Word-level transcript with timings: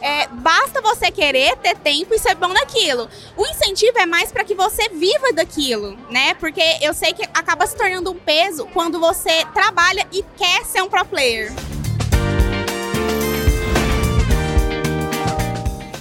é, 0.00 0.26
basta 0.28 0.80
você 0.80 1.10
querer 1.10 1.56
ter 1.56 1.76
tempo 1.76 2.14
e 2.14 2.18
ser 2.18 2.34
bom 2.34 2.48
naquilo. 2.48 3.08
O 3.36 3.46
incentivo 3.46 3.98
é 3.98 4.06
mais 4.06 4.32
para 4.32 4.44
que 4.44 4.54
você 4.54 4.88
viva 4.88 5.32
daquilo, 5.32 5.96
né? 6.10 6.34
Porque 6.34 6.62
eu 6.80 6.94
sei 6.94 7.12
que 7.12 7.22
acaba 7.34 7.66
se 7.66 7.76
tornando 7.76 8.10
um 8.10 8.18
peso 8.18 8.66
quando 8.72 8.98
você 8.98 9.44
trabalha 9.52 10.06
e 10.12 10.24
quer 10.36 10.64
ser 10.64 10.82
um 10.82 10.88
pro 10.88 11.04
player. 11.04 11.52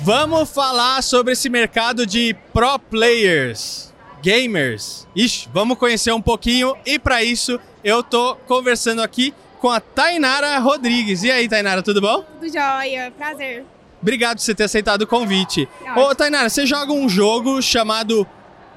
Vamos 0.01 0.49
falar 0.49 1.03
sobre 1.03 1.33
esse 1.33 1.49
mercado 1.49 2.05
de 2.05 2.35
pro 2.53 2.79
players, 2.79 3.93
gamers. 4.23 5.07
Ixi, 5.15 5.49
vamos 5.53 5.77
conhecer 5.77 6.11
um 6.11 6.21
pouquinho 6.21 6.75
e 6.85 6.97
para 6.97 7.23
isso 7.23 7.59
eu 7.83 8.01
tô 8.01 8.35
conversando 8.47 9.01
aqui 9.01 9.33
com 9.59 9.69
a 9.69 9.79
Tainara 9.79 10.57
Rodrigues. 10.57 11.23
E 11.23 11.29
aí, 11.29 11.47
Tainara, 11.47 11.83
tudo 11.83 12.01
bom? 12.01 12.23
Tudo 12.39 12.51
jóia, 12.51 13.13
prazer. 13.17 13.65
Obrigado 14.01 14.37
por 14.37 14.43
você 14.43 14.55
ter 14.55 14.63
aceitado 14.63 15.01
o 15.03 15.07
convite. 15.07 15.67
Ô, 15.95 16.13
Tainara, 16.15 16.49
você 16.49 16.65
joga 16.65 16.93
um 16.93 17.09
jogo 17.09 17.61
chamado 17.61 18.27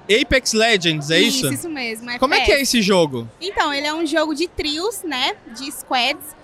Apex 0.05 0.53
Legends, 0.53 1.11
é 1.11 1.21
isso? 1.21 1.47
Isso, 1.47 1.55
isso 1.55 1.71
mesmo. 1.71 2.11
É 2.11 2.19
Como 2.19 2.35
é 2.35 2.41
que 2.41 2.53
é 2.53 2.61
esse 2.61 2.83
jogo? 2.83 3.29
Então, 3.41 3.73
ele 3.73 3.87
é 3.87 3.95
um 3.95 4.07
jogo 4.07 4.35
de 4.35 4.49
trios, 4.49 5.03
né? 5.03 5.35
De 5.57 5.71
squads. 5.71 6.35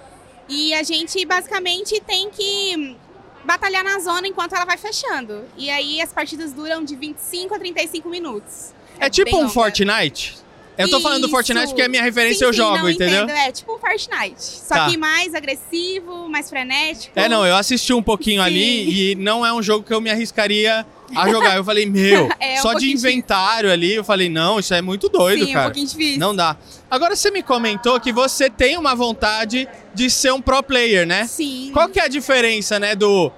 E 0.49 0.73
a 0.75 0.83
gente 0.83 1.25
basicamente 1.27 2.01
tem 2.01 2.31
que 2.31 2.97
batalhar 3.45 3.85
na 3.85 3.99
zona 3.99 4.27
enquanto 4.27 4.55
ela 4.55 4.65
vai 4.65 4.77
fechando. 4.77 5.45
E 5.57 5.71
aí 5.71 6.01
as 6.01 6.13
partidas 6.13 6.53
duram 6.53 6.85
de 6.85 6.95
25 6.97 7.55
a 7.55 7.59
35 7.59 8.09
minutos. 8.09 8.73
É, 8.99 9.11
tipo 9.11 9.37
um 9.37 9.49
Fortnite? 9.49 10.37
Eu 10.79 10.89
tô 10.89 11.01
falando 11.01 11.23
do 11.23 11.29
Fortnite 11.29 11.67
porque 11.67 11.83
é 11.83 11.87
a 11.87 11.89
minha 11.89 12.03
referência 12.03 12.39
sim, 12.39 12.45
eu 12.45 12.53
sim, 12.53 12.57
jogo, 12.59 12.79
não, 12.79 12.89
entendeu? 12.91 13.25
Entendo. 13.25 13.37
É 13.37 13.51
tipo 13.51 13.75
um 13.75 13.79
Fortnite. 13.79 14.41
Só 14.41 14.75
Tá. 14.77 14.89
que 14.89 14.97
mais 14.97 15.35
agressivo, 15.35 16.29
mais 16.29 16.49
frenético. 16.49 17.19
É, 17.19 17.29
não, 17.29 17.45
eu 17.45 17.57
assisti 17.57 17.93
um 17.93 18.03
pouquinho 18.03 18.41
Sim. 18.41 18.47
ali 18.47 19.11
e 19.13 19.15
não 19.17 19.45
é 19.45 19.53
um 19.53 19.61
jogo 19.61 19.85
que 19.85 19.93
eu 19.93 20.01
me 20.01 20.09
arriscaria 20.09 20.87
a 21.17 21.29
jogar. 21.29 21.57
Eu 21.57 21.65
falei, 21.65 21.85
meu, 21.85 22.29
É 22.39 22.55
um 22.61 22.63
só 22.63 22.69
de 22.69 22.73
pouquinho 22.75 22.93
inventário 22.93 23.73
ali, 23.73 23.95
eu 23.95 24.05
falei, 24.05 24.29
não, 24.29 24.61
isso 24.61 24.73
é 24.73 24.81
muito 24.81 25.09
doido, 25.09 25.45
Sim, 25.45 25.51
um 25.51 25.53
cara. 25.55 25.65
pouquinho 25.65 25.87
difícil. 25.89 26.21
Não 26.21 26.35
dá. 26.37 26.57
Agora 26.89 27.17
você 27.17 27.31
me 27.33 27.43
comentou 27.43 27.99
que 27.99 28.13
você 28.13 28.49
tem 28.49 28.77
uma 28.79 28.95
vontade 28.95 29.69
de 29.93 30.09
ser 30.09 30.33
um 30.33 30.41
pro 30.41 30.63
player, 30.63 31.05
né? 31.07 31.27
Sim. 31.27 31.71
Qual 31.73 31.89
que 31.89 31.99
é 31.99 32.05
a 32.05 32.09
diferença, 32.09 32.79
né, 32.79 32.95
do, 32.95 33.33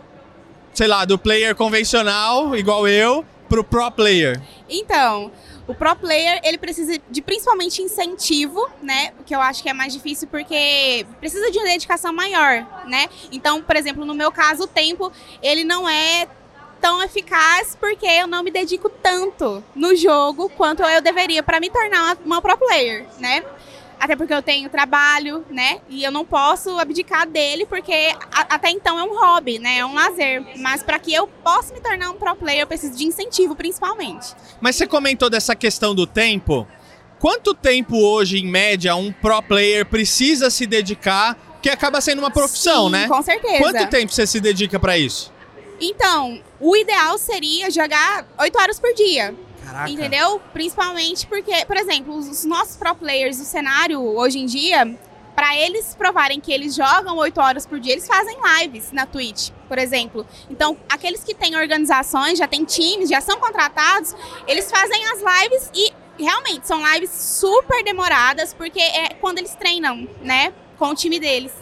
sei 0.74 0.86
lá, 0.86 1.06
do 1.06 1.16
player 1.18 1.54
convencional, 1.54 2.54
igual 2.54 2.86
eu, 2.86 3.24
pro 3.48 3.64
pro 3.64 3.90
player? 3.90 4.40
Então, 4.68 5.32
o 5.70 5.74
pro 5.74 5.94
player, 5.94 6.40
ele 6.42 6.58
precisa 6.58 7.00
de 7.08 7.22
principalmente 7.22 7.80
incentivo, 7.80 8.68
né? 8.82 9.12
O 9.20 9.24
que 9.24 9.34
eu 9.34 9.40
acho 9.40 9.62
que 9.62 9.68
é 9.68 9.72
mais 9.72 9.92
difícil 9.92 10.26
porque 10.28 11.06
precisa 11.20 11.50
de 11.50 11.58
uma 11.58 11.66
dedicação 11.66 12.12
maior, 12.12 12.66
né? 12.86 13.08
Então, 13.30 13.62
por 13.62 13.76
exemplo, 13.76 14.04
no 14.04 14.14
meu 14.14 14.32
caso, 14.32 14.64
o 14.64 14.66
tempo, 14.66 15.12
ele 15.40 15.62
não 15.62 15.88
é 15.88 16.26
tão 16.80 17.02
eficaz 17.02 17.76
porque 17.78 18.06
eu 18.06 18.26
não 18.26 18.42
me 18.42 18.50
dedico 18.50 18.88
tanto 18.88 19.62
no 19.74 19.94
jogo 19.94 20.48
quanto 20.50 20.82
eu 20.82 21.00
deveria 21.00 21.42
para 21.42 21.60
me 21.60 21.70
tornar 21.70 22.02
uma, 22.02 22.18
uma 22.24 22.42
pro 22.42 22.56
player, 22.56 23.06
né? 23.18 23.44
Até 24.00 24.16
porque 24.16 24.32
eu 24.32 24.40
tenho 24.42 24.70
trabalho, 24.70 25.44
né? 25.50 25.80
E 25.90 26.02
eu 26.02 26.10
não 26.10 26.24
posso 26.24 26.78
abdicar 26.78 27.28
dele 27.28 27.66
porque 27.66 27.92
a- 28.32 28.46
até 28.54 28.70
então 28.70 28.98
é 28.98 29.04
um 29.04 29.14
hobby, 29.14 29.58
né? 29.58 29.76
É 29.78 29.84
um 29.86 29.92
lazer. 29.94 30.42
Mas 30.56 30.82
para 30.82 30.98
que 30.98 31.12
eu 31.12 31.26
possa 31.26 31.74
me 31.74 31.80
tornar 31.80 32.10
um 32.10 32.14
pro 32.14 32.34
player, 32.34 32.62
eu 32.62 32.66
preciso 32.66 32.96
de 32.96 33.04
incentivo, 33.04 33.54
principalmente. 33.54 34.28
Mas 34.58 34.76
você 34.76 34.86
comentou 34.86 35.28
dessa 35.28 35.54
questão 35.54 35.94
do 35.94 36.06
tempo. 36.06 36.66
Quanto 37.18 37.52
tempo 37.52 37.98
hoje, 37.98 38.38
em 38.38 38.46
média, 38.46 38.96
um 38.96 39.12
pro 39.12 39.42
player 39.42 39.84
precisa 39.84 40.48
se 40.48 40.66
dedicar, 40.66 41.36
que 41.60 41.68
acaba 41.68 42.00
sendo 42.00 42.20
uma 42.20 42.30
profissão, 42.30 42.86
Sim, 42.86 42.92
né? 42.92 43.06
Com 43.08 43.20
certeza. 43.22 43.58
Quanto 43.58 43.86
tempo 43.90 44.10
você 44.10 44.26
se 44.26 44.40
dedica 44.40 44.80
pra 44.80 44.96
isso? 44.96 45.30
Então, 45.78 46.40
o 46.58 46.74
ideal 46.74 47.18
seria 47.18 47.70
jogar 47.70 48.26
8 48.38 48.58
horas 48.58 48.80
por 48.80 48.94
dia. 48.94 49.34
Caraca. 49.70 49.90
Entendeu? 49.90 50.40
Principalmente 50.52 51.26
porque, 51.26 51.64
por 51.64 51.76
exemplo, 51.76 52.16
os 52.16 52.26
os 52.26 52.44
nossos 52.44 52.76
pro 52.76 52.94
players 52.94 53.38
do 53.38 53.44
cenário 53.44 54.02
hoje 54.02 54.38
em 54.38 54.46
dia, 54.46 54.98
para 55.34 55.56
eles 55.56 55.94
provarem 55.94 56.40
que 56.40 56.52
eles 56.52 56.74
jogam 56.74 57.16
8 57.16 57.40
horas 57.40 57.66
por 57.66 57.78
dia, 57.78 57.92
eles 57.92 58.06
fazem 58.06 58.36
lives 58.58 58.90
na 58.90 59.06
Twitch, 59.06 59.50
por 59.68 59.78
exemplo. 59.78 60.26
Então, 60.50 60.76
aqueles 60.88 61.22
que 61.22 61.34
têm 61.34 61.56
organizações, 61.56 62.38
já 62.38 62.48
têm 62.48 62.64
times, 62.64 63.08
já 63.08 63.20
são 63.20 63.38
contratados, 63.38 64.14
eles 64.46 64.70
fazem 64.70 65.00
as 65.06 65.20
lives 65.20 65.70
e 65.74 65.92
realmente 66.22 66.66
são 66.66 66.82
lives 66.92 67.10
super 67.10 67.82
demoradas, 67.84 68.52
porque 68.52 68.80
é 68.80 69.14
quando 69.20 69.38
eles 69.38 69.54
treinam, 69.54 70.08
né? 70.20 70.52
Com 70.76 70.88
o 70.88 70.94
time 70.94 71.20
deles. 71.20 71.52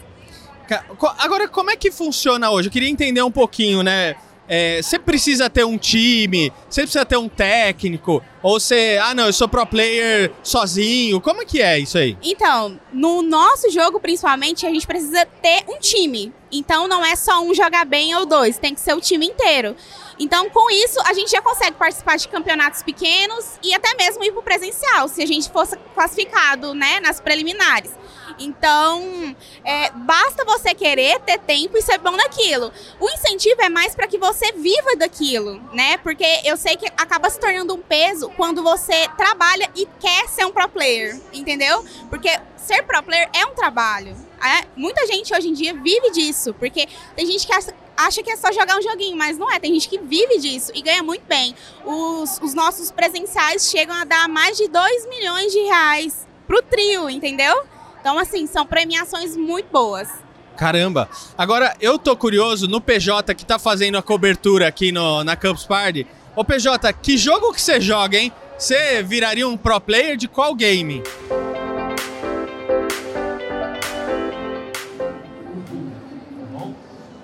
Agora, 1.17 1.47
como 1.47 1.71
é 1.71 1.75
que 1.75 1.91
funciona 1.91 2.49
hoje? 2.51 2.67
Eu 2.67 2.71
queria 2.71 2.89
entender 2.89 3.21
um 3.21 3.31
pouquinho, 3.31 3.81
né? 3.81 4.15
É, 4.49 4.81
Você 4.81 4.97
precisa 4.97 5.47
ter 5.47 5.63
um 5.63 5.77
time, 5.77 6.51
você 6.67 6.81
precisa 6.81 7.05
ter 7.05 7.17
um 7.17 7.29
técnico, 7.29 8.23
ou 8.41 8.59
você, 8.59 8.99
ah 9.01 9.13
não, 9.13 9.27
eu 9.27 9.33
sou 9.33 9.47
pro 9.47 9.65
player 9.65 10.31
sozinho. 10.41 11.21
Como 11.21 11.43
é 11.43 11.45
que 11.45 11.61
é 11.61 11.77
isso 11.77 11.97
aí? 11.99 12.17
Então, 12.23 12.79
no 12.91 13.21
nosso 13.21 13.69
jogo, 13.69 13.99
principalmente, 13.99 14.65
a 14.65 14.69
gente 14.69 14.87
precisa 14.87 15.23
ter 15.25 15.63
um 15.67 15.77
time. 15.77 16.33
Então, 16.51 16.87
não 16.87 17.05
é 17.05 17.15
só 17.15 17.41
um 17.41 17.53
jogar 17.53 17.85
bem 17.85 18.15
ou 18.15 18.25
dois, 18.25 18.57
tem 18.57 18.73
que 18.73 18.81
ser 18.81 18.93
o 18.93 19.01
time 19.01 19.27
inteiro. 19.27 19.75
Então, 20.17 20.49
com 20.49 20.71
isso, 20.71 20.99
a 21.05 21.13
gente 21.13 21.29
já 21.29 21.41
consegue 21.41 21.77
participar 21.77 22.17
de 22.17 22.27
campeonatos 22.27 22.81
pequenos 22.81 23.59
e 23.63 23.73
até 23.73 23.93
mesmo 23.95 24.23
ir 24.23 24.31
pro 24.31 24.41
presencial, 24.41 25.07
se 25.07 25.21
a 25.21 25.27
gente 25.27 25.49
fosse 25.51 25.77
classificado, 25.93 26.73
né, 26.73 26.99
nas 27.01 27.19
preliminares. 27.19 27.91
Então, 28.37 29.35
é, 29.63 29.89
basta 29.91 30.45
você 30.45 30.73
querer 30.73 31.19
ter 31.21 31.39
tempo 31.39 31.77
e 31.77 31.81
ser 31.81 31.97
bom 31.97 32.11
naquilo. 32.11 32.71
O 32.99 33.09
incentivo 33.09 33.61
é 33.61 33.69
mais 33.69 33.95
para 33.95 34.07
que 34.07 34.17
você 34.17 34.51
viva 34.51 34.95
daquilo, 34.97 35.61
né? 35.73 35.97
Porque 35.97 36.25
eu 36.43 36.57
sei 36.57 36.75
que 36.75 36.85
acaba 36.97 37.29
se 37.29 37.39
tornando 37.39 37.73
um 37.73 37.81
peso 37.81 38.29
quando 38.35 38.61
você 38.61 39.07
trabalha 39.17 39.69
e 39.75 39.87
quer 39.99 40.27
ser 40.27 40.45
um 40.45 40.51
pro 40.51 40.69
player, 40.69 41.19
entendeu? 41.33 41.83
Porque 42.09 42.29
ser 42.57 42.83
pro 42.83 43.01
player 43.01 43.29
é 43.33 43.45
um 43.45 43.55
trabalho. 43.55 44.15
é? 44.41 44.67
Muita 44.75 45.05
gente 45.07 45.33
hoje 45.33 45.49
em 45.49 45.53
dia 45.53 45.73
vive 45.73 46.11
disso, 46.11 46.53
porque 46.53 46.87
tem 47.15 47.25
gente 47.25 47.47
que 47.47 47.53
acha, 47.97 48.23
que 48.23 48.31
é 48.31 48.37
só 48.37 48.51
jogar 48.51 48.77
um 48.77 48.81
joguinho, 48.81 49.17
mas 49.17 49.37
não 49.37 49.51
é. 49.51 49.59
Tem 49.59 49.73
gente 49.73 49.89
que 49.89 49.97
vive 49.97 50.37
disso 50.37 50.71
e 50.75 50.81
ganha 50.81 51.01
muito 51.01 51.23
bem. 51.27 51.55
Os, 51.83 52.39
os 52.41 52.53
nossos 52.53 52.91
presenciais 52.91 53.69
chegam 53.69 53.95
a 53.95 54.03
dar 54.03 54.29
mais 54.29 54.57
de 54.57 54.67
2 54.67 55.09
milhões 55.09 55.51
de 55.51 55.59
reais 55.59 56.27
pro 56.47 56.61
trio, 56.61 57.09
entendeu? 57.09 57.63
Então, 57.99 58.17
assim, 58.17 58.47
são 58.47 58.65
premiações 58.65 59.35
muito 59.35 59.67
boas. 59.71 60.09
Caramba. 60.55 61.09
Agora, 61.37 61.75
eu 61.79 61.97
tô 61.97 62.15
curioso 62.15 62.67
no 62.67 62.81
PJ 62.81 63.33
que 63.33 63.45
tá 63.45 63.57
fazendo 63.57 63.97
a 63.97 64.01
cobertura 64.01 64.67
aqui 64.67 64.91
no, 64.91 65.23
na 65.23 65.35
Campus 65.35 65.65
Party. 65.65 66.05
Ô 66.35 66.43
PJ, 66.43 66.91
que 66.93 67.17
jogo 67.17 67.53
que 67.53 67.61
você 67.61 67.79
joga, 67.79 68.17
hein? 68.17 68.31
Você 68.57 69.01
viraria 69.03 69.47
um 69.47 69.55
pro 69.55 69.79
player 69.79 70.17
de 70.17 70.27
qual 70.27 70.53
game? 70.53 71.01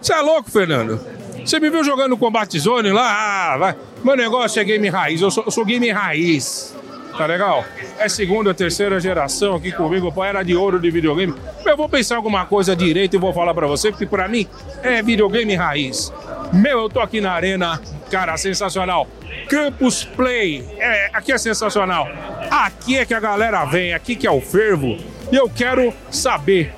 Você 0.02 0.14
é 0.14 0.22
louco, 0.22 0.52
Fernando? 0.52 1.00
Você 1.44 1.60
me 1.60 1.70
viu 1.70 1.84
jogando 1.84 2.18
Combat 2.18 2.58
Zone 2.60 2.92
lá? 2.92 3.54
Ah, 3.54 3.58
vai. 3.58 3.76
Meu 4.04 4.16
negócio 4.16 4.60
é 4.60 4.64
game 4.64 4.88
raiz, 4.88 5.22
eu 5.22 5.32
sou, 5.32 5.44
eu 5.46 5.52
sou 5.52 5.66
game 5.66 5.90
raiz. 5.92 6.75
Tá 7.18 7.26
legal? 7.26 7.64
É 7.98 8.10
segunda, 8.10 8.54
terceira 8.54 9.00
geração 9.00 9.56
aqui 9.56 9.72
comigo, 9.72 10.12
pô, 10.12 10.24
era 10.24 10.44
de 10.44 10.54
ouro 10.54 10.80
de 10.80 10.92
videogame. 10.92 11.34
Eu 11.66 11.78
vou 11.78 11.88
pensar 11.88 12.18
alguma 12.18 12.46
coisa 12.46 12.76
direito 12.76 13.16
e 13.16 13.20
vou 13.20 13.34
falar 13.34 13.54
pra 13.54 13.68
você, 13.68 13.90
porque 13.90 14.06
pra 14.06 14.28
mim 14.28 14.48
é 14.84 15.02
videogame 15.02 15.56
raiz. 15.56 16.12
Meu, 16.52 16.82
eu 16.82 16.90
tô 16.90 17.00
aqui 17.00 17.22
na 17.22 17.32
arena, 17.32 17.82
cara, 18.12 18.36
sensacional. 18.36 19.08
Campus 19.48 20.04
Play, 20.04 20.66
é, 20.78 21.10
aqui 21.14 21.32
é 21.32 21.38
sensacional. 21.38 22.10
Aqui 22.52 22.98
é 22.98 23.06
que 23.06 23.14
a 23.14 23.20
galera 23.20 23.64
vem, 23.64 23.94
aqui 23.94 24.16
que 24.16 24.28
é 24.28 24.32
o 24.32 24.42
fervo. 24.42 24.98
E 25.32 25.36
eu 25.36 25.50
quero 25.50 25.94
saber, 26.12 26.74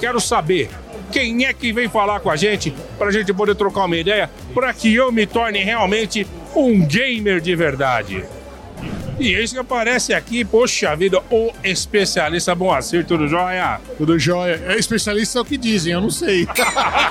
quero 0.00 0.20
saber 0.20 0.68
quem 1.12 1.46
é 1.46 1.52
que 1.54 1.72
vem 1.72 1.88
falar 1.88 2.18
com 2.18 2.30
a 2.30 2.36
gente 2.36 2.74
pra 2.98 3.12
gente 3.12 3.32
poder 3.32 3.54
trocar 3.54 3.84
uma 3.84 3.96
ideia, 3.96 4.28
para 4.52 4.72
que 4.72 4.92
eu 4.92 5.12
me 5.12 5.26
torne 5.26 5.60
realmente 5.60 6.26
um 6.54 6.84
gamer 6.84 7.40
de 7.40 7.54
verdade. 7.54 8.24
E 9.18 9.32
esse 9.32 9.54
que 9.54 9.60
aparece 9.60 10.12
aqui, 10.12 10.44
poxa 10.44 10.94
vida, 10.94 11.22
o 11.30 11.50
especialista 11.64 12.54
Moacir, 12.54 13.06
tudo 13.06 13.26
jóia? 13.26 13.80
Tudo 13.96 14.18
jóia. 14.18 14.62
É 14.66 14.76
especialista 14.76 15.38
é 15.38 15.42
o 15.42 15.44
que 15.44 15.56
dizem, 15.56 15.94
eu 15.94 16.02
não 16.02 16.10
sei. 16.10 16.46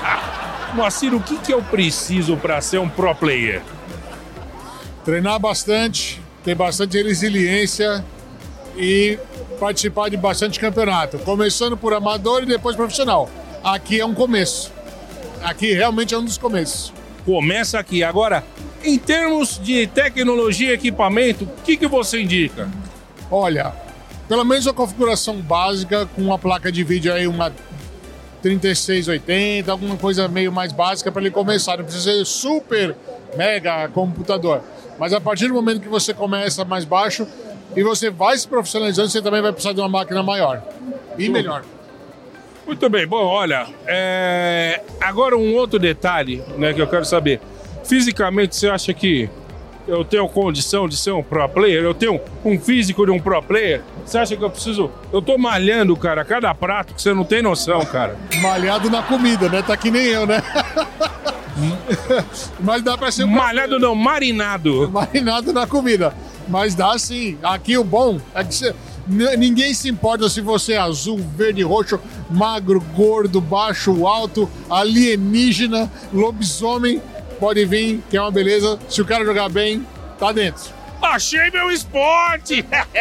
Moacir, 0.72 1.12
o 1.12 1.20
que, 1.20 1.36
que 1.38 1.52
eu 1.52 1.60
preciso 1.62 2.36
para 2.36 2.60
ser 2.60 2.78
um 2.78 2.88
pro 2.88 3.12
player? 3.14 3.60
Treinar 5.04 5.40
bastante, 5.40 6.20
ter 6.44 6.54
bastante 6.54 7.02
resiliência 7.02 8.04
e 8.76 9.18
participar 9.58 10.08
de 10.08 10.16
bastante 10.16 10.60
campeonato. 10.60 11.18
Começando 11.18 11.76
por 11.76 11.92
amador 11.92 12.44
e 12.44 12.46
depois 12.46 12.76
profissional. 12.76 13.28
Aqui 13.64 14.00
é 14.00 14.06
um 14.06 14.14
começo. 14.14 14.72
Aqui 15.42 15.72
realmente 15.72 16.14
é 16.14 16.18
um 16.18 16.24
dos 16.24 16.38
começos. 16.38 16.92
Começa 17.24 17.80
aqui. 17.80 18.04
Agora, 18.04 18.44
em 18.86 18.98
termos 18.98 19.58
de 19.58 19.86
tecnologia 19.88 20.70
e 20.70 20.74
equipamento, 20.74 21.44
o 21.44 21.62
que, 21.62 21.76
que 21.76 21.88
você 21.88 22.22
indica? 22.22 22.68
Olha, 23.30 23.72
pelo 24.28 24.44
menos 24.44 24.66
a 24.66 24.72
configuração 24.72 25.36
básica 25.36 26.06
com 26.06 26.22
uma 26.22 26.38
placa 26.38 26.70
de 26.70 26.84
vídeo 26.84 27.12
aí, 27.12 27.26
uma 27.26 27.52
3680, 28.42 29.70
alguma 29.70 29.96
coisa 29.96 30.28
meio 30.28 30.52
mais 30.52 30.70
básica 30.72 31.10
para 31.10 31.20
ele 31.20 31.32
começar. 31.32 31.76
Não 31.76 31.84
precisa 31.84 32.12
ser 32.12 32.24
super 32.24 32.96
mega 33.36 33.88
computador. 33.88 34.62
Mas 34.98 35.12
a 35.12 35.20
partir 35.20 35.48
do 35.48 35.54
momento 35.54 35.80
que 35.80 35.88
você 35.88 36.14
começa 36.14 36.64
mais 36.64 36.84
baixo 36.84 37.26
e 37.74 37.82
você 37.82 38.08
vai 38.08 38.38
se 38.38 38.46
profissionalizando, 38.46 39.08
você 39.08 39.20
também 39.20 39.42
vai 39.42 39.52
precisar 39.52 39.72
de 39.72 39.80
uma 39.80 39.88
máquina 39.88 40.22
maior 40.22 40.62
e 41.18 41.28
melhor. 41.28 41.64
Muito 42.64 42.88
bem, 42.88 43.06
bom, 43.06 43.24
olha, 43.24 43.66
é... 43.86 44.80
agora 45.00 45.36
um 45.36 45.54
outro 45.54 45.78
detalhe 45.78 46.42
né, 46.56 46.72
que 46.72 46.80
eu 46.80 46.86
quero 46.86 47.04
saber. 47.04 47.40
Fisicamente, 47.86 48.56
você 48.56 48.68
acha 48.68 48.92
que 48.92 49.30
eu 49.86 50.04
tenho 50.04 50.28
condição 50.28 50.88
de 50.88 50.96
ser 50.96 51.12
um 51.12 51.22
pro 51.22 51.48
player? 51.48 51.82
Eu 51.82 51.94
tenho 51.94 52.20
um 52.44 52.58
físico 52.58 53.06
de 53.06 53.12
um 53.12 53.20
pro 53.20 53.40
player? 53.42 53.82
Você 54.04 54.18
acha 54.18 54.36
que 54.36 54.42
eu 54.42 54.50
preciso. 54.50 54.90
Eu 55.12 55.22
tô 55.22 55.38
malhando, 55.38 55.96
cara, 55.96 56.24
cada 56.24 56.52
prato 56.54 56.94
que 56.94 57.00
você 57.00 57.14
não 57.14 57.24
tem 57.24 57.42
noção, 57.42 57.84
cara. 57.84 58.16
Malhado 58.40 58.90
na 58.90 59.02
comida, 59.02 59.48
né? 59.48 59.62
Tá 59.62 59.76
que 59.76 59.90
nem 59.90 60.06
eu, 60.06 60.26
né? 60.26 60.42
Mas 62.60 62.82
dá 62.82 62.98
pra 62.98 63.10
ser 63.10 63.24
um 63.24 63.28
Malhado 63.28 63.78
não, 63.78 63.94
marinado. 63.94 64.90
Marinado 64.90 65.52
na 65.52 65.66
comida. 65.66 66.12
Mas 66.48 66.74
dá 66.74 66.98
sim. 66.98 67.38
Aqui 67.42 67.78
o 67.78 67.84
bom 67.84 68.20
é 68.34 68.44
que 68.44 68.54
você, 68.54 68.74
ninguém 69.06 69.74
se 69.74 69.88
importa 69.88 70.28
se 70.28 70.40
você 70.40 70.74
é 70.74 70.78
azul, 70.78 71.18
verde, 71.36 71.62
roxo, 71.62 71.98
magro, 72.30 72.80
gordo, 72.94 73.40
baixo, 73.40 74.06
alto, 74.06 74.48
alienígena, 74.68 75.90
lobisomem. 76.12 77.00
Pode 77.38 77.64
vir, 77.64 78.02
que 78.10 78.16
é 78.16 78.20
uma 78.20 78.30
beleza. 78.30 78.78
Se 78.88 79.00
o 79.00 79.04
cara 79.04 79.24
jogar 79.24 79.48
bem, 79.48 79.86
tá 80.18 80.32
dentro. 80.32 80.72
Achei 81.02 81.50
meu 81.50 81.70
esporte! 81.70 82.64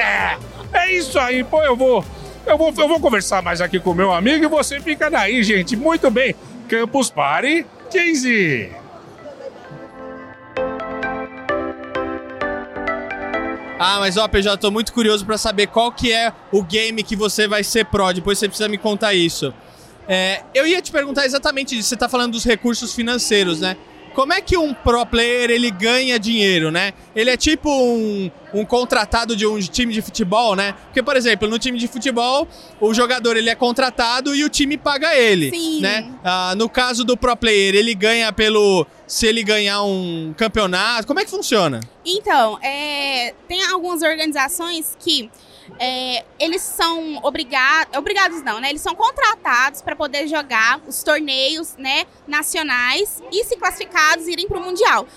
é 0.74 0.92
isso 0.92 1.18
aí, 1.18 1.44
pô, 1.44 1.62
eu 1.64 1.76
vou. 1.76 2.06
Eu 2.46 2.58
vou, 2.58 2.74
eu 2.78 2.88
vou 2.88 3.00
conversar 3.00 3.42
mais 3.42 3.60
aqui 3.60 3.80
com 3.80 3.94
meu 3.94 4.14
amigo 4.14 4.44
e 4.46 4.48
você 4.48 4.80
fica 4.80 5.10
daí, 5.10 5.42
gente. 5.44 5.76
Muito 5.76 6.12
bem. 6.12 6.36
Campus 6.68 7.10
Party 7.10 7.66
15. 7.90 8.72
Ah, 13.78 14.00
mas 14.00 14.16
ó, 14.16 14.28
PJ, 14.28 14.58
tô 14.58 14.72
muito 14.72 14.94
curioso 14.94 15.26
para 15.26 15.38
saber 15.38 15.68
qual 15.68 15.92
que 15.92 16.12
é 16.12 16.32
o 16.52 16.64
game 16.64 17.04
que 17.04 17.16
você 17.16 17.48
vai 17.48 17.64
ser 17.64 17.86
pro. 17.86 18.12
Depois 18.14 18.38
você 18.38 18.48
precisa 18.48 18.70
me 18.70 18.78
contar 18.78 19.14
isso. 19.14 19.54
É, 20.08 20.44
eu 20.54 20.66
ia 20.68 20.82
te 20.82 20.92
perguntar 20.92 21.26
exatamente 21.26 21.78
isso. 21.78 21.90
Você 21.90 21.98
tá 21.98 22.08
falando 22.08 22.34
dos 22.34 22.44
recursos 22.44 22.94
financeiros, 22.94 23.60
né? 23.62 23.76
Como 24.16 24.32
é 24.32 24.40
que 24.40 24.58
um 24.58 24.74
pro 24.74 25.06
player 25.06 25.52
ele 25.52 25.70
ganha 25.70 26.18
dinheiro, 26.18 26.72
né? 26.72 26.94
Ele 27.14 27.30
é 27.30 27.36
tipo 27.36 27.70
um, 27.70 28.32
um 28.54 28.66
contratado 28.66 29.36
de 29.36 29.46
um 29.46 29.60
time 29.60 29.94
de 29.94 30.02
futebol, 30.02 30.56
né? 30.56 30.74
Porque, 30.86 31.04
por 31.04 31.18
exemplo, 31.18 31.50
no 31.50 31.60
time 31.60 31.78
de 31.78 31.86
futebol, 31.86 32.48
o 32.80 32.94
jogador 32.94 33.36
ele 33.36 33.50
é 33.50 33.56
contratado 33.56 34.34
e 34.34 34.46
o 34.46 34.50
time 34.50 34.78
paga 34.78 35.14
ele, 35.14 35.50
Sim. 35.50 35.82
né? 35.82 36.10
Ah, 36.24 36.54
no 36.56 36.70
caso 36.70 37.04
do 37.04 37.18
pro 37.18 37.36
player, 37.36 37.76
ele 37.76 37.94
ganha 37.94 38.32
pelo 38.32 38.88
se 39.06 39.28
ele 39.28 39.44
ganhar 39.44 39.84
um 39.84 40.34
campeonato. 40.38 41.06
Como 41.06 41.20
é 41.20 41.26
que 41.26 41.30
funciona? 41.30 41.82
Então, 42.06 42.58
é, 42.64 43.34
tem 43.50 43.66
algumas 43.66 44.02
organizações 44.02 44.96
que 44.98 45.30
é, 45.80 46.26
eles 46.40 46.62
são 46.62 47.20
obrigados, 47.24 47.98
obrigados 47.98 48.42
não, 48.42 48.60
né? 48.60 48.70
Eles 48.70 48.82
são 48.82 48.96
contratados 48.96 49.82
para 49.82 49.96
poder 49.96 50.28
jogar 50.28 50.82
os 50.88 51.04
torneios, 51.04 51.76
né, 51.78 52.06
nacionais 52.28 53.22
e 53.32 53.44
se 53.44 53.56
classificados 53.58 54.28
irem 54.28 54.48
para 54.48 54.58
o 54.58 54.62
mundial. 54.62 55.08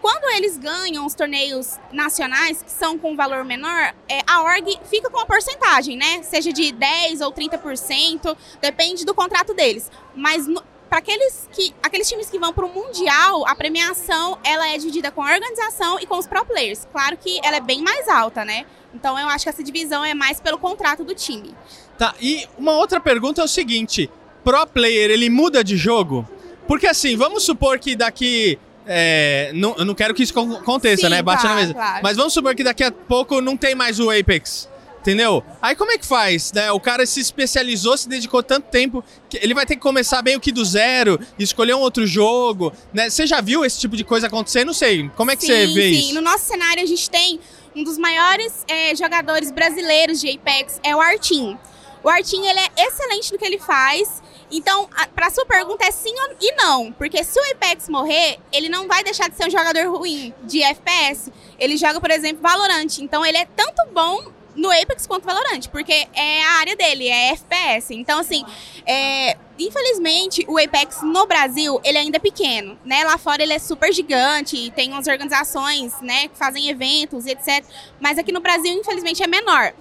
Quando 0.00 0.30
eles 0.36 0.56
ganham 0.56 1.04
os 1.04 1.14
torneios 1.14 1.78
nacionais, 1.92 2.62
que 2.62 2.70
são 2.70 2.96
com 2.96 3.16
valor 3.16 3.44
menor, 3.44 3.94
é, 4.08 4.20
a 4.26 4.42
org 4.42 4.78
fica 4.88 5.10
com 5.10 5.18
uma 5.18 5.26
porcentagem, 5.26 5.96
né? 5.96 6.22
Seja 6.22 6.52
de 6.52 6.70
10 6.70 7.20
ou 7.20 7.32
30%, 7.32 8.36
depende 8.60 9.04
do 9.04 9.12
contrato 9.12 9.52
deles. 9.54 9.90
Mas 10.14 10.46
para 10.88 10.98
aqueles 10.98 11.48
que 11.52 11.74
aqueles 11.82 12.08
times 12.08 12.30
que 12.30 12.38
vão 12.38 12.52
para 12.52 12.64
o 12.64 12.68
mundial, 12.68 13.46
a 13.46 13.54
premiação 13.54 14.38
ela 14.42 14.68
é 14.68 14.78
dividida 14.78 15.10
com 15.10 15.22
a 15.22 15.32
organização 15.32 15.98
e 16.00 16.06
com 16.06 16.16
os 16.16 16.26
pro 16.26 16.44
players. 16.44 16.86
Claro 16.90 17.16
que 17.16 17.40
ela 17.44 17.56
é 17.56 17.60
bem 17.60 17.82
mais 17.82 18.08
alta, 18.08 18.44
né? 18.44 18.64
Então 18.94 19.18
eu 19.18 19.28
acho 19.28 19.44
que 19.44 19.50
essa 19.50 19.62
divisão 19.62 20.04
é 20.04 20.14
mais 20.14 20.40
pelo 20.40 20.58
contrato 20.58 21.04
do 21.04 21.14
time. 21.14 21.54
Tá, 21.98 22.14
e 22.20 22.46
uma 22.56 22.72
outra 22.72 23.00
pergunta 23.00 23.40
é 23.40 23.44
o 23.44 23.48
seguinte: 23.48 24.10
pro 24.42 24.66
player 24.66 25.10
ele 25.10 25.28
muda 25.28 25.62
de 25.62 25.76
jogo? 25.76 26.26
Porque 26.66 26.86
assim, 26.86 27.16
vamos 27.16 27.42
supor 27.42 27.78
que 27.78 27.94
daqui. 27.94 28.58
É, 28.86 29.50
não, 29.54 29.74
eu 29.76 29.84
não 29.84 29.94
quero 29.94 30.14
que 30.14 30.22
isso 30.22 30.38
aconteça, 30.38 31.02
Sim, 31.02 31.08
né? 31.10 31.20
Bate 31.20 31.42
claro, 31.42 31.56
na 31.56 31.60
mesa. 31.60 31.74
claro. 31.74 32.00
Mas 32.02 32.16
vamos 32.16 32.32
supor 32.32 32.54
que 32.54 32.64
daqui 32.64 32.82
a 32.82 32.90
pouco 32.90 33.40
não 33.42 33.56
tem 33.56 33.74
mais 33.74 34.00
o 34.00 34.10
Apex. 34.10 34.68
Entendeu? 35.08 35.42
Aí 35.62 35.74
como 35.74 35.90
é 35.90 35.96
que 35.96 36.04
faz? 36.04 36.52
Né? 36.52 36.70
O 36.70 36.78
cara 36.78 37.06
se 37.06 37.18
especializou, 37.18 37.96
se 37.96 38.06
dedicou 38.06 38.42
tanto 38.42 38.66
tempo, 38.68 39.02
que 39.30 39.38
ele 39.38 39.54
vai 39.54 39.64
ter 39.64 39.74
que 39.74 39.80
começar 39.80 40.22
meio 40.22 40.38
que 40.38 40.52
do 40.52 40.62
zero, 40.62 41.18
escolher 41.38 41.72
um 41.72 41.80
outro 41.80 42.06
jogo. 42.06 42.74
Né? 42.92 43.08
Você 43.08 43.26
já 43.26 43.40
viu 43.40 43.64
esse 43.64 43.80
tipo 43.80 43.96
de 43.96 44.04
coisa 44.04 44.26
acontecer? 44.26 44.66
Não 44.66 44.74
sei. 44.74 45.10
Como 45.16 45.30
é 45.30 45.36
que 45.36 45.46
sim, 45.46 45.48
você 45.48 45.66
vê 45.68 45.94
sim. 45.94 45.98
isso? 46.00 46.14
No 46.14 46.20
nosso 46.20 46.44
cenário, 46.44 46.82
a 46.82 46.86
gente 46.86 47.08
tem 47.08 47.40
um 47.74 47.82
dos 47.82 47.96
maiores 47.96 48.66
é, 48.68 48.94
jogadores 48.94 49.50
brasileiros 49.50 50.20
de 50.20 50.28
Apex, 50.28 50.78
é 50.82 50.94
o 50.94 51.00
Artin. 51.00 51.56
O 52.04 52.08
Artin, 52.10 52.44
ele 52.44 52.60
é 52.60 52.86
excelente 52.86 53.32
no 53.32 53.38
que 53.38 53.46
ele 53.46 53.58
faz. 53.58 54.22
Então, 54.50 54.90
a, 54.94 55.06
pra 55.06 55.30
sua 55.30 55.46
pergunta 55.46 55.86
é 55.86 55.90
sim 55.90 56.12
e 56.38 56.52
não. 56.52 56.92
Porque 56.92 57.24
se 57.24 57.40
o 57.40 57.52
Apex 57.52 57.88
morrer, 57.88 58.38
ele 58.52 58.68
não 58.68 58.86
vai 58.86 59.02
deixar 59.02 59.30
de 59.30 59.38
ser 59.38 59.46
um 59.46 59.50
jogador 59.50 59.88
ruim 59.88 60.34
de 60.42 60.62
FPS. 60.62 61.32
Ele 61.58 61.78
joga, 61.78 61.98
por 61.98 62.10
exemplo, 62.10 62.42
Valorant. 62.42 62.98
Então, 62.98 63.24
ele 63.24 63.38
é 63.38 63.46
tanto 63.46 63.82
bom 63.90 64.36
no 64.58 64.70
Apex 64.70 65.06
quanto 65.06 65.24
Valorant, 65.24 65.68
porque 65.70 66.06
é 66.12 66.44
a 66.44 66.50
área 66.58 66.76
dele, 66.76 67.08
é 67.08 67.30
FPS. 67.30 67.94
Então, 67.94 68.18
assim, 68.18 68.44
é, 68.84 69.36
infelizmente, 69.58 70.44
o 70.48 70.58
Apex 70.58 71.00
no 71.02 71.26
Brasil, 71.26 71.80
ele 71.84 71.96
ainda 71.96 72.16
é 72.16 72.20
pequeno, 72.20 72.76
né? 72.84 73.04
Lá 73.04 73.16
fora 73.16 73.42
ele 73.42 73.52
é 73.52 73.58
super 73.58 73.92
gigante, 73.92 74.70
tem 74.72 74.92
umas 74.92 75.06
organizações, 75.06 75.94
né, 76.02 76.28
que 76.28 76.36
fazem 76.36 76.68
eventos 76.68 77.24
etc. 77.26 77.64
Mas 78.00 78.18
aqui 78.18 78.32
no 78.32 78.40
Brasil, 78.40 78.72
infelizmente, 78.72 79.22
é 79.22 79.26
menor. 79.26 79.72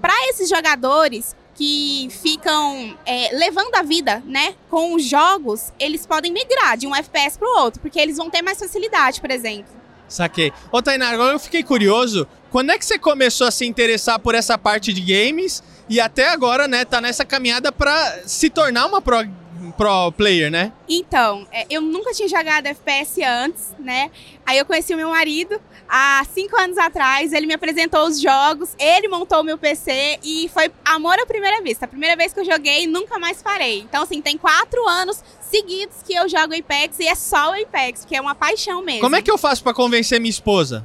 Para 0.00 0.14
esses 0.28 0.48
jogadores 0.48 1.36
que 1.54 2.08
ficam 2.22 2.96
é, 3.04 3.30
levando 3.32 3.74
a 3.74 3.82
vida, 3.82 4.22
né, 4.24 4.54
com 4.70 4.94
os 4.94 5.04
jogos, 5.04 5.72
eles 5.78 6.06
podem 6.06 6.32
migrar 6.32 6.76
de 6.76 6.86
um 6.86 6.94
FPS 6.94 7.36
para 7.36 7.48
o 7.48 7.58
outro, 7.60 7.80
porque 7.80 8.00
eles 8.00 8.16
vão 8.16 8.30
ter 8.30 8.40
mais 8.40 8.58
facilidade, 8.58 9.20
por 9.20 9.30
exemplo. 9.30 9.72
Saquei. 10.08 10.52
Ô, 10.70 10.82
Tainá, 10.82 11.10
agora 11.10 11.32
eu 11.32 11.38
fiquei 11.38 11.62
curioso. 11.62 12.28
Quando 12.52 12.70
é 12.70 12.76
que 12.76 12.84
você 12.84 12.98
começou 12.98 13.46
a 13.46 13.50
se 13.50 13.64
interessar 13.64 14.18
por 14.18 14.34
essa 14.34 14.58
parte 14.58 14.92
de 14.92 15.00
games 15.00 15.62
e 15.88 15.98
até 15.98 16.28
agora, 16.28 16.68
né, 16.68 16.84
tá 16.84 17.00
nessa 17.00 17.24
caminhada 17.24 17.72
pra 17.72 18.20
se 18.26 18.50
tornar 18.50 18.84
uma 18.84 19.00
pro, 19.00 19.26
pro 19.74 20.12
player, 20.12 20.50
né? 20.50 20.70
Então, 20.86 21.46
é, 21.50 21.64
eu 21.70 21.80
nunca 21.80 22.12
tinha 22.12 22.28
jogado 22.28 22.66
FPS 22.66 23.22
antes, 23.24 23.74
né? 23.78 24.10
Aí 24.44 24.58
eu 24.58 24.66
conheci 24.66 24.92
o 24.92 24.98
meu 24.98 25.08
marido 25.08 25.58
há 25.88 26.22
cinco 26.30 26.54
anos 26.60 26.76
atrás, 26.76 27.32
ele 27.32 27.46
me 27.46 27.54
apresentou 27.54 28.06
os 28.06 28.20
jogos, 28.20 28.74
ele 28.78 29.08
montou 29.08 29.40
o 29.40 29.44
meu 29.44 29.56
PC 29.56 30.18
e 30.22 30.50
foi 30.52 30.70
amor 30.84 31.18
à 31.18 31.24
primeira 31.24 31.62
vista. 31.62 31.86
A 31.86 31.88
primeira 31.88 32.16
vez 32.16 32.34
que 32.34 32.40
eu 32.40 32.44
joguei, 32.44 32.86
nunca 32.86 33.18
mais 33.18 33.42
parei. 33.42 33.80
Então, 33.80 34.02
assim, 34.02 34.20
tem 34.20 34.36
quatro 34.36 34.86
anos 34.86 35.22
seguidos 35.40 35.96
que 36.02 36.14
eu 36.14 36.28
jogo 36.28 36.54
Apex 36.54 36.98
e 36.98 37.06
é 37.06 37.14
só 37.14 37.50
o 37.50 37.62
Apex, 37.62 38.06
que 38.06 38.16
é 38.16 38.20
uma 38.20 38.34
paixão 38.34 38.82
mesmo. 38.82 39.00
Como 39.02 39.16
é 39.16 39.22
que 39.22 39.30
eu 39.30 39.36
faço 39.36 39.62
pra 39.62 39.74
convencer 39.74 40.18
minha 40.18 40.30
esposa? 40.30 40.84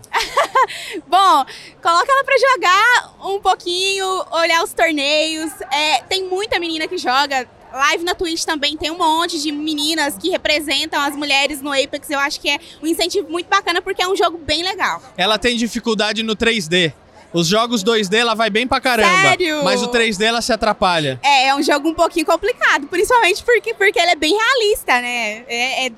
Bom, 1.08 1.46
coloca 1.82 2.12
ela 2.12 2.24
pra 2.24 2.36
jogar 2.38 3.16
um 3.26 3.40
pouquinho, 3.40 4.06
olhar 4.32 4.64
os 4.64 4.74
torneios. 4.74 5.52
É, 5.72 6.02
tem 6.04 6.24
muita 6.26 6.60
menina 6.60 6.88
que 6.88 6.98
joga. 6.98 7.48
Live 7.74 8.04
na 8.04 8.16
Twitch 8.16 8.44
também 8.44 8.78
tem 8.78 8.90
um 8.90 8.98
monte 8.98 9.42
de 9.42 9.52
meninas 9.52 10.18
que 10.18 10.30
representam 10.30 11.00
as 11.02 11.16
mulheres 11.16 11.62
no 11.62 11.72
Apex. 11.72 12.10
Eu 12.10 12.20
acho 12.20 12.40
que 12.40 12.50
é 12.50 12.60
um 12.82 12.88
incentivo 12.88 13.30
muito 13.30 13.48
bacana 13.48 13.82
porque 13.82 14.02
é 14.02 14.08
um 14.08 14.16
jogo 14.16 14.38
bem 14.38 14.64
legal. 14.64 15.02
Ela 15.18 15.38
tem 15.38 15.58
dificuldade 15.58 16.24
no 16.24 16.36
3D. 16.36 16.94
Os 17.34 17.48
jogos 17.48 17.84
2D 17.84 18.16
ela 18.16 18.34
vai 18.34 18.50
bem 18.50 18.66
pra 18.66 18.80
caramba. 18.80 19.30
Sério? 19.30 19.64
Mas 19.64 19.84
o 19.84 19.90
3D 19.90 20.24
ela 20.24 20.42
se 20.42 20.54
atrapalha. 20.54 21.20
É, 21.22 21.48
é 21.48 21.56
um 21.56 21.62
jogo 21.62 21.90
um 21.90 21.94
pouquinho 21.94 22.26
complicado, 22.26 22.88
principalmente 22.88 23.44
porque, 23.44 23.74
porque 23.74 24.00
ele 24.00 24.12
é 24.12 24.16
bem 24.16 24.36
realista, 24.36 25.02
né? 25.02 25.44
É, 25.48 25.88
é 25.88 25.92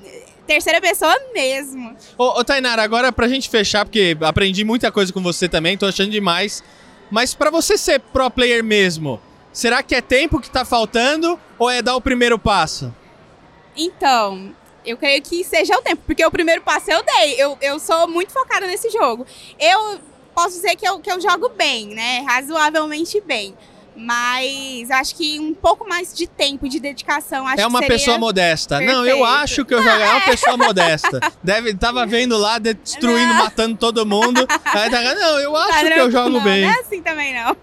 terceira 0.50 0.80
pessoa 0.80 1.16
mesmo. 1.32 1.96
Ô, 2.18 2.40
ô 2.40 2.44
Tainara, 2.44 2.82
agora 2.82 3.12
pra 3.12 3.28
gente 3.28 3.48
fechar, 3.48 3.84
porque 3.84 4.16
aprendi 4.20 4.64
muita 4.64 4.90
coisa 4.90 5.12
com 5.12 5.22
você 5.22 5.48
também, 5.48 5.78
tô 5.78 5.86
achando 5.86 6.10
demais. 6.10 6.64
Mas 7.08 7.34
pra 7.34 7.50
você 7.50 7.78
ser 7.78 8.00
pro 8.00 8.28
player 8.28 8.64
mesmo, 8.64 9.20
será 9.52 9.80
que 9.80 9.94
é 9.94 10.00
tempo 10.00 10.40
que 10.40 10.50
tá 10.50 10.64
faltando 10.64 11.38
ou 11.56 11.70
é 11.70 11.80
dar 11.80 11.94
o 11.94 12.00
primeiro 12.00 12.36
passo? 12.36 12.92
Então, 13.76 14.52
eu 14.84 14.96
creio 14.96 15.22
que 15.22 15.44
seja 15.44 15.78
o 15.78 15.82
tempo, 15.82 16.02
porque 16.04 16.26
o 16.26 16.30
primeiro 16.32 16.62
passo 16.62 16.90
eu 16.90 17.00
dei. 17.04 17.34
Eu, 17.38 17.56
eu 17.60 17.78
sou 17.78 18.08
muito 18.08 18.32
focada 18.32 18.66
nesse 18.66 18.90
jogo. 18.90 19.24
Eu 19.56 20.00
posso 20.34 20.56
dizer 20.56 20.74
que 20.74 20.86
eu, 20.86 20.98
que 20.98 21.12
eu 21.12 21.20
jogo 21.20 21.50
bem, 21.50 21.86
né? 21.94 22.24
Razoavelmente 22.26 23.20
bem. 23.20 23.54
Mas 24.00 24.90
acho 24.90 25.14
que 25.14 25.38
um 25.38 25.52
pouco 25.52 25.86
mais 25.88 26.14
de 26.14 26.26
tempo, 26.26 26.68
de 26.68 26.80
dedicação, 26.80 27.46
acho 27.46 27.60
É 27.60 27.66
uma 27.66 27.80
pessoa 27.80 28.18
modesta. 28.18 28.80
Não, 28.80 29.04
eu 29.06 29.18
perfeito. 29.18 29.24
acho 29.24 29.64
que 29.64 29.74
eu 29.74 29.82
jogo. 29.82 29.90
É 29.96 30.08
uma 30.10 30.20
pessoa 30.26 30.56
modesta. 30.56 31.20
Deve, 31.42 31.74
tava 31.74 32.06
vendo 32.06 32.36
lá, 32.38 32.58
destruindo, 32.58 33.34
matando 33.34 33.76
todo 33.76 34.06
mundo. 34.06 34.46
Aí 34.64 34.90
tá, 34.90 35.14
não, 35.14 35.38
eu 35.38 35.54
acho 35.56 35.70
Tá 35.84 35.90
que 35.90 36.00
eu 36.00 36.10
jogo 36.10 36.30
não, 36.30 36.42
bem. 36.42 36.62
Não 36.62 36.70
é 36.70 36.80
assim 36.80 37.02
também, 37.02 37.34
não. 37.34 37.56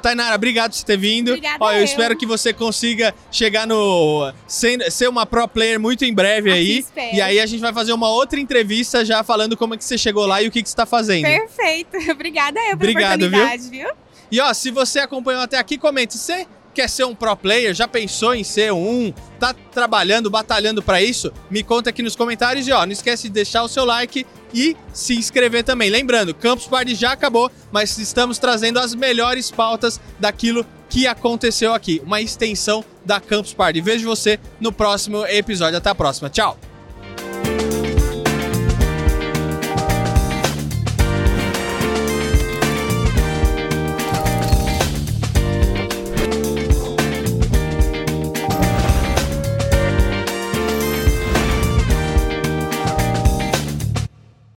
Tainara, 0.00 0.34
obrigado 0.34 0.72
por 0.72 0.76
você 0.78 0.84
ter 0.84 0.96
vindo. 0.96 1.28
Obrigada 1.28 1.56
Ó, 1.60 1.70
eu 1.72 1.78
eu. 1.78 1.84
espero 1.84 2.16
que 2.16 2.26
você 2.26 2.52
consiga 2.52 3.14
chegar 3.30 3.66
no. 3.66 4.32
Ser, 4.46 4.90
ser 4.90 5.08
uma 5.08 5.24
pro 5.24 5.46
player 5.48 5.78
muito 5.80 6.04
em 6.04 6.12
breve 6.12 6.50
Assim 6.50 6.58
aí. 6.58 6.78
espero. 6.80 7.16
E 7.16 7.20
aí 7.22 7.40
a 7.40 7.46
gente 7.46 7.60
vai 7.60 7.72
fazer 7.72 7.92
uma 7.92 8.08
outra 8.10 8.38
entrevista 8.40 9.04
já 9.04 9.22
falando 9.22 9.56
como 9.56 9.74
é 9.74 9.76
que 9.76 9.84
você 9.84 9.96
chegou 9.96 10.26
lá 10.26 10.42
e 10.42 10.48
o 10.48 10.50
que, 10.50 10.62
que 10.62 10.68
você 10.68 10.76
tá 10.76 10.84
fazendo. 10.86 11.22
Perfeito. 11.24 11.96
Obrigada 12.10 12.58
eu 12.60 12.76
pela 12.76 12.90
Obrigado, 12.90 13.20
viu? 13.20 13.28
oportunidade, 13.28 13.70
viu? 13.70 13.88
E 14.30 14.40
ó, 14.40 14.52
se 14.54 14.70
você 14.70 15.00
acompanhou 15.00 15.42
até 15.42 15.58
aqui, 15.58 15.76
comente. 15.76 16.16
Você 16.16 16.46
quer 16.72 16.88
ser 16.88 17.04
um 17.04 17.14
pro 17.14 17.36
player? 17.36 17.74
Já 17.74 17.88
pensou 17.88 18.34
em 18.34 18.44
ser 18.44 18.72
um? 18.72 19.12
Tá 19.38 19.54
trabalhando, 19.72 20.30
batalhando 20.30 20.82
pra 20.82 21.02
isso? 21.02 21.32
Me 21.50 21.62
conta 21.62 21.90
aqui 21.90 22.02
nos 22.02 22.16
comentários 22.16 22.66
e 22.66 22.72
ó, 22.72 22.84
não 22.84 22.92
esquece 22.92 23.24
de 23.24 23.34
deixar 23.34 23.62
o 23.62 23.68
seu 23.68 23.84
like 23.84 24.26
e 24.54 24.76
se 24.92 25.14
inscrever 25.16 25.64
também. 25.64 25.90
Lembrando, 25.90 26.34
Campus 26.34 26.66
Party 26.66 26.94
já 26.94 27.12
acabou, 27.12 27.50
mas 27.72 27.98
estamos 27.98 28.38
trazendo 28.38 28.78
as 28.78 28.94
melhores 28.94 29.50
pautas 29.50 30.00
daquilo 30.18 30.64
que 30.88 31.06
aconteceu 31.06 31.72
aqui. 31.72 32.02
Uma 32.04 32.20
extensão 32.20 32.84
da 33.04 33.20
Campus 33.20 33.54
Party. 33.54 33.80
Vejo 33.80 34.06
você 34.06 34.38
no 34.60 34.72
próximo 34.72 35.24
episódio. 35.26 35.78
Até 35.78 35.90
a 35.90 35.94
próxima. 35.94 36.28
Tchau! 36.28 36.69